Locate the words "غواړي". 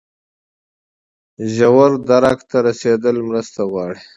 3.71-3.99